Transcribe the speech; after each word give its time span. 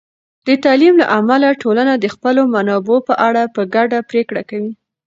د 0.47 0.49
تعلیم 0.65 0.93
له 1.01 1.05
امله، 1.19 1.49
ټولنه 1.61 1.93
د 1.97 2.05
خپلو 2.13 2.41
منابعو 2.53 2.97
په 3.07 3.13
اړه 3.27 3.43
په 3.55 3.61
ګډه 3.75 3.99
پرېکړه 4.09 4.41
کوي. 4.49 4.71